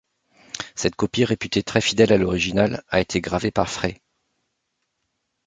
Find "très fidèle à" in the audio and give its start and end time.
1.61-2.17